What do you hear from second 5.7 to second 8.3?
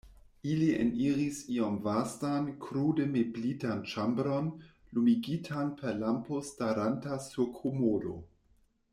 per lampo staranta sur komodo.